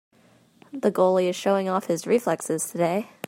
[0.73, 3.11] The goalie is showing off his reflexes today.